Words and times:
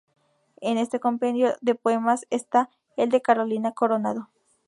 En 0.61 0.79
este 0.79 0.99
compendio 0.99 1.53
de 1.61 1.75
poemas 1.75 2.25
está 2.31 2.71
el 2.97 3.09
de 3.11 3.21
Carolina 3.21 3.73
Coronado. 3.73 4.29